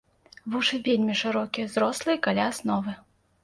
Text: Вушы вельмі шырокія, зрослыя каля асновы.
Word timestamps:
Вушы 0.53 0.79
вельмі 0.87 1.19
шырокія, 1.21 1.67
зрослыя 1.77 2.17
каля 2.25 2.51
асновы. 2.57 3.01